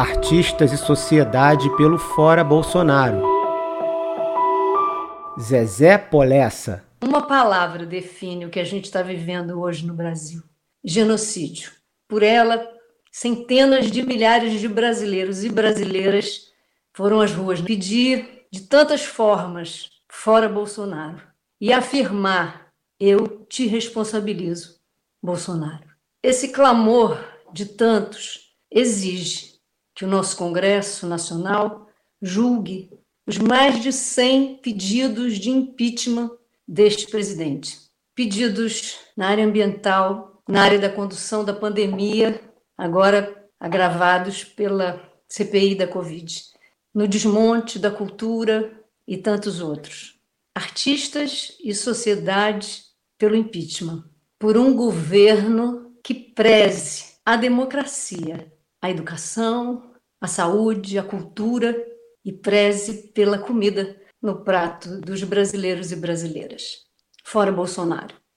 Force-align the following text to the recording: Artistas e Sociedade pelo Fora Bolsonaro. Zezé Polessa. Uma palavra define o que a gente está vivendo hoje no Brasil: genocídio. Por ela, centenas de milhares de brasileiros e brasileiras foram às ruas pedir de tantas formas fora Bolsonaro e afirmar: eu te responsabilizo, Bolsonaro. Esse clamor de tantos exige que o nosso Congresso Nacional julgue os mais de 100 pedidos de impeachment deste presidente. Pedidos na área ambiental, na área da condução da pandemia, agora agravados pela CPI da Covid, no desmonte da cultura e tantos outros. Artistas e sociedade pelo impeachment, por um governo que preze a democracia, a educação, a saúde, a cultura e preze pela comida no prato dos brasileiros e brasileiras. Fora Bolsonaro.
Artistas 0.00 0.72
e 0.72 0.78
Sociedade 0.78 1.68
pelo 1.76 1.98
Fora 1.98 2.42
Bolsonaro. 2.42 3.22
Zezé 5.38 5.98
Polessa. 5.98 6.82
Uma 7.04 7.26
palavra 7.26 7.84
define 7.84 8.46
o 8.46 8.48
que 8.48 8.58
a 8.58 8.64
gente 8.64 8.86
está 8.86 9.02
vivendo 9.02 9.60
hoje 9.60 9.86
no 9.86 9.92
Brasil: 9.92 10.42
genocídio. 10.82 11.70
Por 12.08 12.22
ela, 12.22 12.66
centenas 13.12 13.90
de 13.90 14.02
milhares 14.02 14.58
de 14.58 14.66
brasileiros 14.68 15.44
e 15.44 15.50
brasileiras 15.50 16.46
foram 16.94 17.20
às 17.20 17.32
ruas 17.32 17.60
pedir 17.60 18.46
de 18.50 18.62
tantas 18.62 19.04
formas 19.04 19.90
fora 20.08 20.48
Bolsonaro 20.48 21.20
e 21.60 21.74
afirmar: 21.74 22.72
eu 22.98 23.44
te 23.50 23.66
responsabilizo, 23.66 24.80
Bolsonaro. 25.22 25.90
Esse 26.22 26.48
clamor 26.48 27.22
de 27.52 27.66
tantos 27.66 28.56
exige 28.70 29.59
que 30.00 30.06
o 30.06 30.08
nosso 30.08 30.34
Congresso 30.34 31.06
Nacional 31.06 31.86
julgue 32.22 32.90
os 33.26 33.36
mais 33.36 33.82
de 33.82 33.92
100 33.92 34.56
pedidos 34.62 35.38
de 35.38 35.50
impeachment 35.50 36.30
deste 36.66 37.06
presidente. 37.08 37.78
Pedidos 38.14 38.96
na 39.14 39.28
área 39.28 39.44
ambiental, 39.44 40.42
na 40.48 40.62
área 40.62 40.78
da 40.78 40.88
condução 40.88 41.44
da 41.44 41.52
pandemia, 41.52 42.40
agora 42.78 43.46
agravados 43.60 44.42
pela 44.42 45.06
CPI 45.28 45.74
da 45.74 45.86
Covid, 45.86 46.44
no 46.94 47.06
desmonte 47.06 47.78
da 47.78 47.90
cultura 47.90 48.72
e 49.06 49.18
tantos 49.18 49.60
outros. 49.60 50.18
Artistas 50.54 51.58
e 51.62 51.74
sociedade 51.74 52.84
pelo 53.18 53.36
impeachment, 53.36 54.02
por 54.38 54.56
um 54.56 54.74
governo 54.74 55.94
que 56.02 56.14
preze 56.14 57.16
a 57.22 57.36
democracia, 57.36 58.50
a 58.80 58.90
educação, 58.90 59.89
a 60.20 60.26
saúde, 60.26 60.98
a 60.98 61.02
cultura 61.02 61.74
e 62.24 62.32
preze 62.32 63.08
pela 63.12 63.38
comida 63.38 63.96
no 64.20 64.44
prato 64.44 65.00
dos 65.00 65.22
brasileiros 65.24 65.90
e 65.92 65.96
brasileiras. 65.96 66.84
Fora 67.24 67.50
Bolsonaro. 67.50 68.19